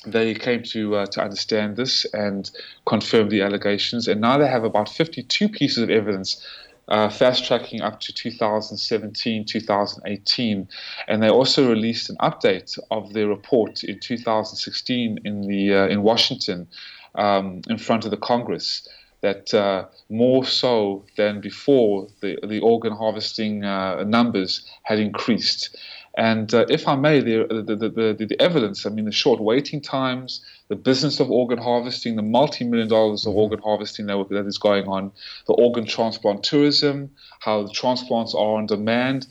[0.04, 2.50] they came to uh, to understand this and
[2.86, 6.44] confirm the allegations, and now they have about 52 pieces of evidence
[6.88, 10.68] uh, fast tracking up to 2017, 2018.
[11.08, 16.02] And they also released an update of their report in 2016 in, the, uh, in
[16.02, 16.68] Washington
[17.14, 18.86] um, in front of the Congress.
[19.22, 25.76] That uh, more so than before, the, the organ harvesting uh, numbers had increased.
[26.16, 29.80] And uh, if I may, the, the, the, the, evidence, I mean, the short waiting
[29.80, 33.40] times, the business of organ harvesting, the multi million dollars of mm-hmm.
[33.40, 35.12] organ harvesting that, that is going on,
[35.46, 37.10] the organ transplant tourism,
[37.40, 39.26] how the transplants are on demand.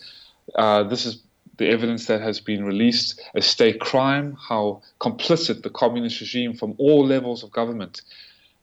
[0.55, 1.21] Uh, this is
[1.57, 6.73] the evidence that has been released, a state crime, how complicit the communist regime from
[6.79, 8.01] all levels of government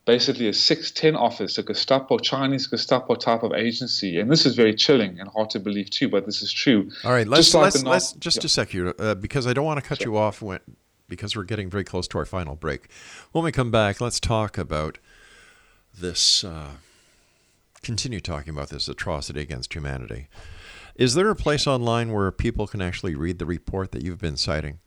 [0.09, 4.19] basically a 610 office, a Gestapo, Chinese Gestapo type of agency.
[4.19, 6.89] And this is very chilling and hard to believe too, but this is true.
[7.03, 8.45] All right, let's, just, like let's, let's just yeah.
[8.45, 10.07] a sec here, uh, because I don't want to cut sure.
[10.07, 10.61] you off when,
[11.07, 12.87] because we're getting very close to our final break.
[13.33, 14.97] When we come back, let's talk about
[15.95, 16.71] this, uh,
[17.83, 20.27] continue talking about this atrocity against humanity.
[20.95, 24.37] Is there a place online where people can actually read the report that you've been
[24.37, 24.79] citing?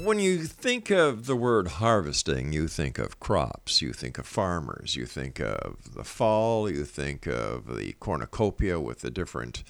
[0.00, 4.96] When you think of the word harvesting, you think of crops, you think of farmers,
[4.96, 9.62] you think of the fall, you think of the cornucopia with the different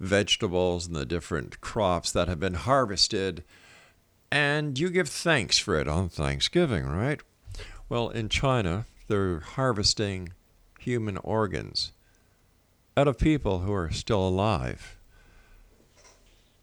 [0.00, 3.44] vegetables and the different crops that have been harvested,
[4.30, 7.20] and you give thanks for it on Thanksgiving, right?
[7.88, 10.32] Well, in China, they're harvesting
[10.78, 11.92] human organs
[12.96, 14.98] out of people who are still alive.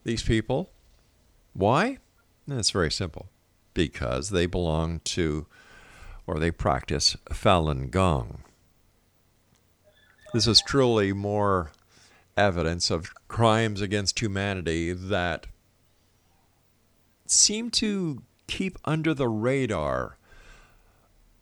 [0.04, 0.70] These people,
[1.54, 1.98] why?
[2.48, 3.28] And it's very simple
[3.74, 5.48] because they belong to
[6.28, 8.40] or they practice Falun Gong.
[10.34, 11.72] This is truly more
[12.36, 15.48] evidence of crimes against humanity that
[17.26, 20.18] seem to keep under the radar,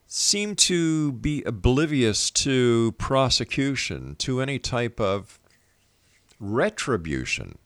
[0.05, 5.39] seem to be oblivious to prosecution, to any type of
[6.39, 7.57] retribution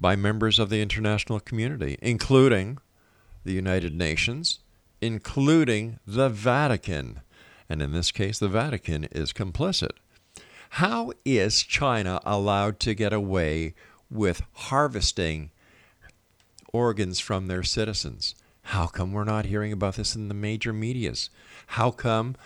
[0.00, 2.78] by members of the international community, including
[3.44, 4.60] the United Nations,
[5.00, 7.20] including the Vatican.
[7.68, 9.92] And in this case, the Vatican is complicit.
[10.70, 13.74] How is China allowed to get away
[14.10, 15.50] with harvesting
[16.72, 18.34] organs from their citizens?
[18.62, 21.30] How come we're not hearing about this in the major medias?
[21.68, 22.36] How come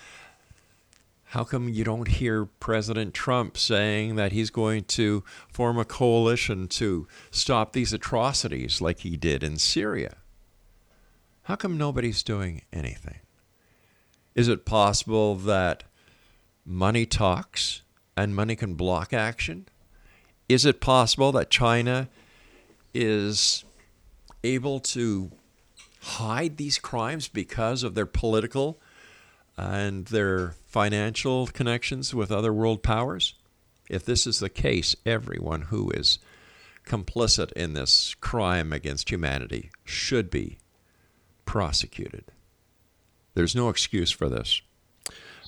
[1.31, 6.67] how come you don't hear President Trump saying that he's going to form a coalition
[6.67, 10.17] to stop these atrocities like he did in Syria?
[11.43, 13.21] How come nobody's doing anything?
[14.35, 15.85] Is it possible that
[16.67, 17.83] money talks
[18.17, 19.69] and money can block action?
[20.49, 22.09] Is it possible that China
[22.93, 23.65] is
[24.43, 25.31] able to
[26.01, 28.81] hide these crimes because of their political
[29.61, 33.35] and their financial connections with other world powers?
[33.89, 36.19] If this is the case, everyone who is
[36.87, 40.59] complicit in this crime against humanity should be
[41.45, 42.25] prosecuted.
[43.35, 44.63] There's no excuse for this.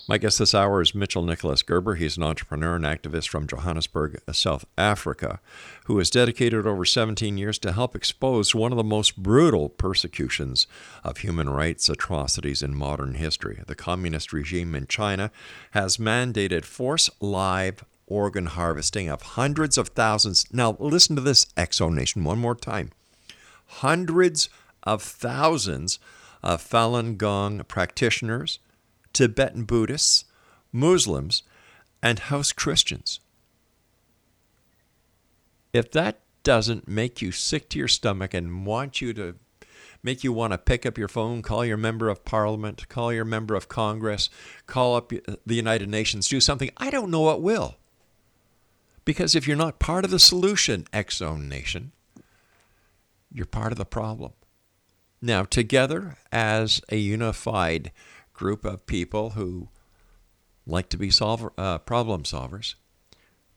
[0.09, 1.94] My guest this hour is Mitchell Nicholas Gerber.
[1.94, 5.38] He's an entrepreneur and activist from Johannesburg, South Africa,
[5.84, 10.66] who has dedicated over 17 years to help expose one of the most brutal persecutions
[11.05, 13.62] of human rights atrocities in modern history.
[13.64, 15.30] The communist regime in China
[15.70, 20.46] has mandated forced live organ harvesting of hundreds of thousands.
[20.53, 22.90] Now, listen to this, X Zone Nation, one more time.
[23.66, 24.48] Hundreds
[24.82, 26.00] of thousands
[26.42, 28.59] of Falun Gong practitioners
[29.13, 30.25] Tibetan Buddhists,
[30.73, 31.43] Muslims,
[32.03, 33.21] and house Christians.
[35.73, 39.37] If that doesn't make you sick to your stomach and want you to
[40.03, 43.25] make you want to pick up your phone, call your member of parliament, call your
[43.25, 44.29] member of Congress,
[44.67, 47.77] call up the United Nations, do something, I don't know what will.
[49.05, 51.93] Because if you're not part of the solution, X Nation,
[53.33, 54.33] you're part of the problem.
[55.21, 57.93] Now, together as a unified
[58.33, 59.68] group of people who
[60.66, 62.74] like to be solver, uh, problem solvers,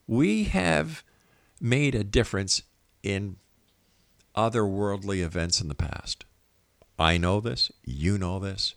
[0.07, 1.03] we have
[1.59, 2.63] made a difference
[3.03, 3.38] in
[4.34, 6.26] other worldly events in the past.
[6.97, 8.76] I know this, you know this.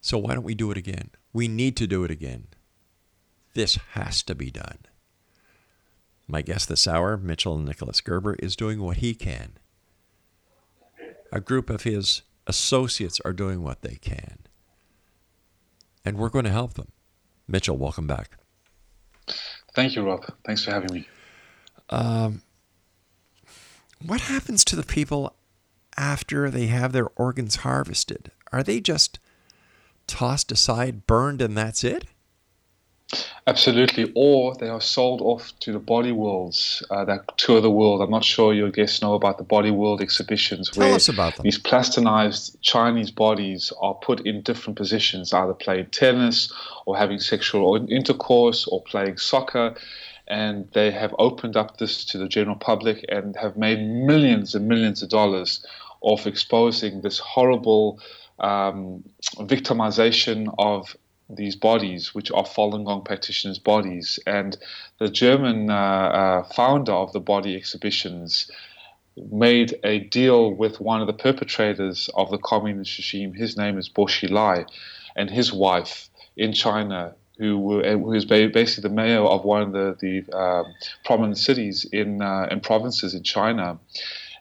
[0.00, 1.10] So why don't we do it again?
[1.32, 2.48] We need to do it again.
[3.54, 4.78] This has to be done.
[6.26, 9.52] My guest this hour, Mitchell Nicholas Gerber, is doing what he can.
[11.32, 14.38] A group of his associates are doing what they can.
[16.04, 16.92] And we're going to help them.
[17.48, 18.38] Mitchell, welcome back.
[19.74, 20.24] Thank you, Rob.
[20.44, 21.08] Thanks for having me.
[21.90, 22.42] Um,
[24.04, 25.34] what happens to the people
[25.96, 28.30] after they have their organs harvested?
[28.52, 29.18] Are they just
[30.06, 32.04] tossed aside, burned, and that's it?
[33.46, 38.00] Absolutely, or they are sold off to the body worlds uh, that tour the world.
[38.00, 41.36] I'm not sure your guests know about the body world exhibitions Tell where us about
[41.36, 41.44] them.
[41.44, 46.50] these plastinized Chinese bodies are put in different positions, either playing tennis
[46.86, 49.74] or having sexual intercourse or playing soccer.
[50.26, 54.66] And they have opened up this to the general public and have made millions and
[54.66, 55.64] millions of dollars
[56.00, 58.00] off exposing this horrible
[58.38, 59.04] um,
[59.40, 60.96] victimization of
[61.28, 64.18] these bodies, which are Falun Gong practitioners' bodies.
[64.26, 64.56] And
[64.98, 68.50] the German uh, uh, founder of the body exhibitions
[69.30, 73.32] made a deal with one of the perpetrators of the communist regime.
[73.32, 74.66] His name is Bo Xilai,
[75.16, 79.96] and his wife in China, who, who is basically the mayor of one of the,
[80.00, 80.64] the uh,
[81.04, 83.78] prominent cities in, uh, in provinces in China.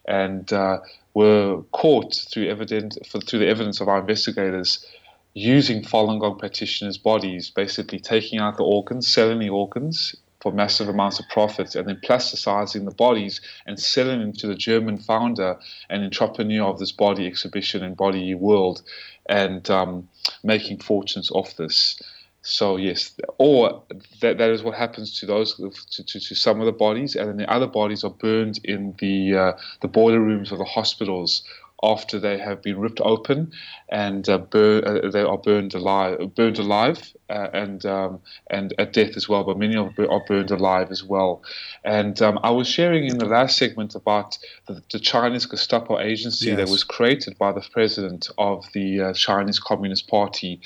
[0.05, 0.79] And uh,
[1.13, 4.85] were caught through evidence through the evidence of our investigators
[5.33, 10.89] using Falun Gong practitioners' bodies, basically taking out the organs, selling the organs for massive
[10.89, 15.57] amounts of profits, and then plasticizing the bodies and selling them to the German founder
[15.89, 18.83] and entrepreneur of this body exhibition and body world,
[19.27, 20.07] and um,
[20.43, 22.01] making fortunes off this.
[22.45, 23.83] So yes, or
[24.19, 25.71] that, that is what happens to those to,
[26.03, 29.33] to, to, some of the bodies, and then the other bodies are burned in the
[29.33, 31.43] uh, the boiler rooms of the hospitals
[31.83, 33.51] after they have been ripped open
[33.89, 38.93] and uh, bur- uh, they are burned alive, burned alive, uh, and um, and at
[38.93, 39.43] death as well.
[39.43, 41.43] But many are, are burned alive as well.
[41.83, 46.47] And um, I was sharing in the last segment about the, the Chinese Gestapo agency
[46.47, 46.57] yes.
[46.57, 50.61] that was created by the president of the uh, Chinese Communist Party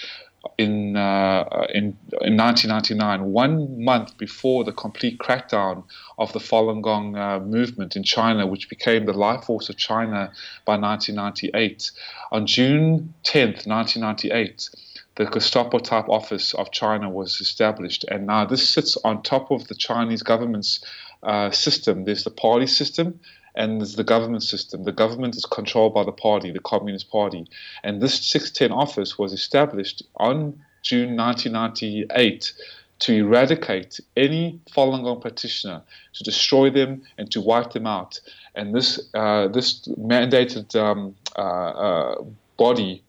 [0.58, 5.84] in, uh, in, in 1999, one month before the complete crackdown
[6.18, 10.32] of the Falun Gong uh, movement in China, which became the life force of China
[10.66, 11.92] by 1998.
[12.32, 14.70] On June 10th, 1998,
[15.16, 19.68] the Gestapo type office of China was established, and now this sits on top of
[19.68, 20.84] the Chinese government's
[21.24, 22.06] uh, system.
[22.06, 23.20] There's the party system,
[23.58, 24.84] and there's the government system.
[24.84, 27.48] The government is controlled by the party, the Communist Party.
[27.84, 32.54] And this 610 office was established on June 1998
[33.00, 35.82] to eradicate any Falun Gong practitioner,
[36.14, 38.20] to destroy them and to wipe them out.
[38.56, 42.24] And this uh, this mandated um, uh, uh,
[42.58, 43.04] body,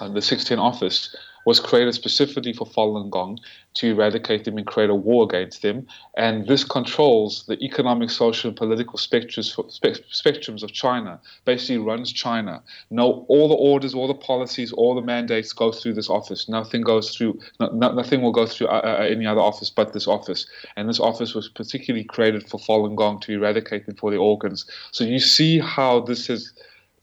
[0.00, 1.14] uh, the 610 office,
[1.48, 3.38] was created specifically for Falun Gong
[3.72, 5.86] to eradicate them and create a war against them.
[6.14, 9.56] And this controls the economic, social, and political spectrums,
[10.22, 12.62] spectrums of China, basically runs China.
[12.90, 16.50] No, all the orders, all the policies, all the mandates go through this office.
[16.50, 20.06] Nothing goes through, no, nothing will go through uh, uh, any other office but this
[20.06, 20.46] office.
[20.76, 24.66] And this office was particularly created for Falun Gong to eradicate them for their organs.
[24.92, 26.52] So you see how this has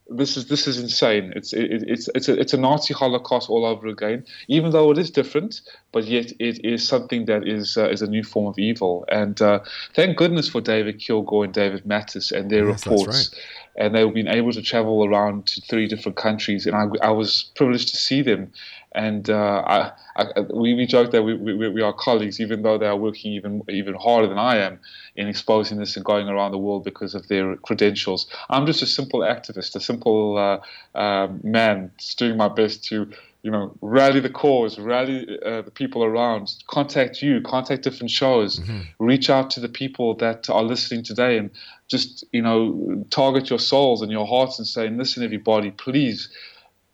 [0.07, 1.33] this is this is insane.
[1.35, 4.25] It's it, it's it's a, it's a Nazi Holocaust all over again.
[4.47, 8.07] Even though it is different, but yet it is something that is uh, is a
[8.07, 9.05] new form of evil.
[9.09, 9.59] And uh,
[9.95, 13.31] thank goodness for David Kilgour and David Matas and their yes, reports.
[13.77, 16.67] and they've been able to travel around to three different countries.
[16.67, 18.51] And I, I was privileged to see them.
[18.95, 22.77] And uh, I, I, we, we joke that we, we, we are colleagues, even though
[22.77, 24.79] they are working even even harder than I am
[25.17, 28.25] in exposing this and going around the world because of their credentials.
[28.49, 33.11] I'm just a simple activist, a simple uh, uh, man, just doing my best to
[33.43, 38.59] you know, rally the cause, rally uh, the people around, contact you, contact different shows,
[38.59, 38.79] mm-hmm.
[38.97, 41.51] reach out to the people that are listening today and
[41.87, 46.29] just, you know, target your souls and your hearts and say, listen, everybody, please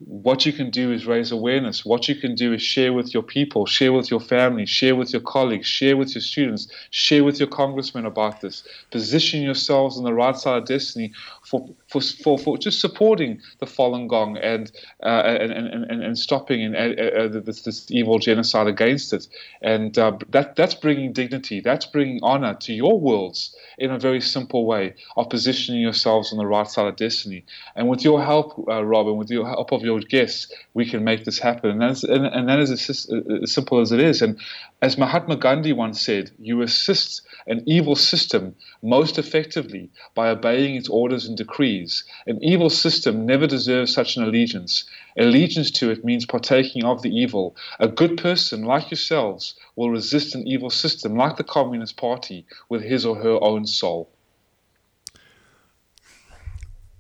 [0.05, 1.85] what you can do is raise awareness.
[1.85, 5.13] What you can do is share with your people, share with your family, share with
[5.13, 8.63] your colleagues, share with your students, share with your congressmen about this.
[8.89, 13.65] Position yourselves on the right side of destiny for for, for, for just supporting the
[13.65, 14.71] Falun Gong and
[15.03, 19.27] uh, and, and, and, and stopping and, uh, uh, this, this evil genocide against it.
[19.61, 24.21] And uh, that that's bringing dignity, that's bringing honor to your worlds in a very
[24.21, 27.45] simple way of positioning yourselves on the right side of destiny.
[27.75, 31.25] And with your help, uh, Robin, with your help of your guests, we can make
[31.25, 31.81] this happen.
[31.81, 34.21] And, and, and that is as, uh, as simple as it is.
[34.21, 34.39] And
[34.81, 40.89] as Mahatma Gandhi once said, you assist an evil system most effectively by obeying its
[40.89, 42.03] orders and decrees.
[42.27, 44.85] An evil system never deserves such an allegiance.
[45.17, 47.55] Allegiance to it means partaking of the evil.
[47.79, 52.81] A good person, like yourselves, will resist an evil system, like the Communist Party, with
[52.83, 54.09] his or her own soul.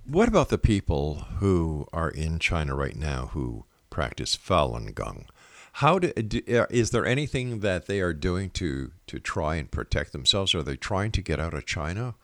[0.05, 5.25] What about the people who are in China right now who practice Falun Gong?
[5.73, 10.11] How do, uh, is there anything that they are doing to to try and protect
[10.11, 10.53] themselves?
[10.53, 12.15] Are they trying to get out of China?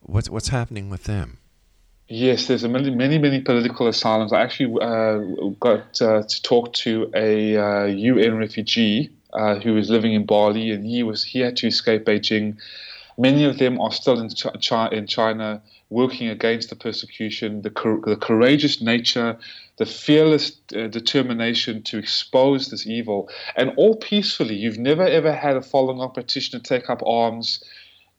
[0.00, 1.38] What's what's happening with them?
[2.08, 4.32] Yes, there's many, many, many political asylums.
[4.32, 5.18] I actually uh,
[5.60, 10.70] got uh, to talk to a uh, UN refugee uh, who was living in Bali,
[10.70, 12.56] and he was he had to escape Beijing.
[13.20, 17.70] Many of them are still in, Ch- in China, working against the persecution, the,
[18.06, 19.36] the courageous nature,
[19.76, 24.54] the fearless uh, determination to expose this evil, and all peacefully.
[24.54, 27.62] You've never ever had a Falun Gong practitioner take up arms.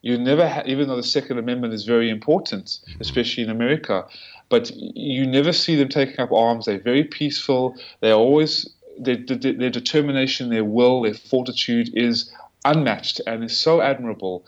[0.02, 4.06] You never, ha- even though the Second Amendment is very important, especially in America,
[4.48, 6.66] but you never see them taking up arms.
[6.66, 7.74] They're very peaceful.
[8.00, 12.30] They're always their, their, their determination, their will, their fortitude is
[12.64, 14.44] unmatched and is so admirable.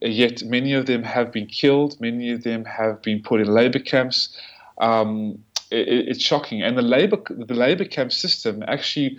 [0.00, 2.00] Yet many of them have been killed.
[2.00, 4.36] Many of them have been put in labor camps.
[4.78, 6.62] Um, it, it's shocking.
[6.62, 9.18] And the labor the labor camp system actually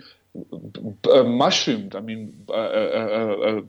[1.10, 1.94] uh, mushroomed.
[1.94, 3.60] I mean, uh, uh, uh, uh,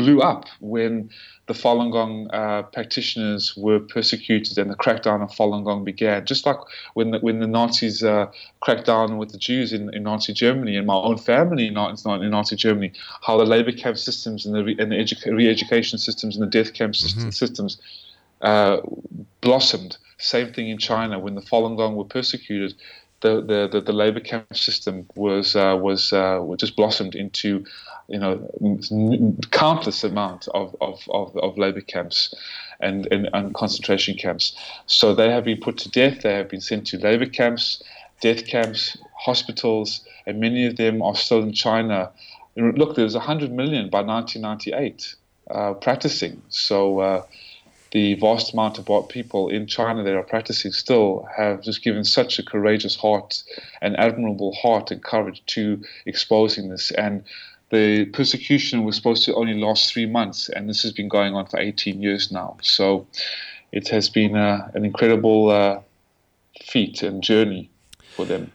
[0.00, 1.10] blew up when
[1.46, 6.24] the Falun Gong uh, practitioners were persecuted and the crackdown on Falun Gong began.
[6.24, 6.60] Just like
[6.94, 7.96] when the, when the Nazis
[8.64, 12.30] cracked down with the Jews in, in Nazi Germany and my own family in, in
[12.30, 12.92] Nazi Germany,
[13.26, 16.50] how the labor camp systems and the, re, and the edu- re-education systems and the
[16.58, 17.30] death camp mm-hmm.
[17.30, 17.78] systems
[19.40, 22.74] blossomed same thing in China when the Falun Gong were persecuted.
[23.20, 27.66] The, the, the, the labor camp system was uh, was uh, just blossomed into
[28.10, 28.48] you know
[29.50, 32.34] countless amount of, of, of, of labor camps
[32.80, 34.56] and, and, and concentration camps.
[34.86, 36.22] So they have been put to death.
[36.22, 37.82] They have been sent to labor camps,
[38.20, 42.10] death camps, hospitals, and many of them are still in China.
[42.56, 45.14] Look, there was 100 million by 1998
[45.50, 46.42] uh, practicing.
[46.48, 47.22] So uh,
[47.92, 52.04] the vast amount of what people in China that are practicing still have just given
[52.04, 53.42] such a courageous heart
[53.80, 56.90] and admirable heart and courage to exposing this.
[56.92, 57.24] And
[57.70, 61.46] the persecution was supposed to only last three months, and this has been going on
[61.46, 62.56] for 18 years now.
[62.62, 63.06] So
[63.72, 65.80] it has been uh, an incredible uh,
[66.62, 67.70] feat and journey
[68.16, 68.52] for them.